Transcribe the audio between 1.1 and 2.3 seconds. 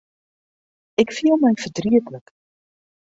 fiel my fertrietlik.